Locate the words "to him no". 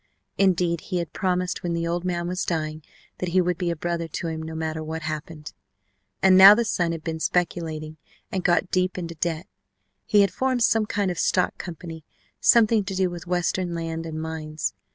4.07-4.55